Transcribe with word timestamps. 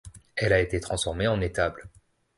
Elle 0.35 0.51
a 0.51 0.59
été 0.59 0.79
transformée 0.79 1.27
en 1.27 1.39
étable. 1.41 1.87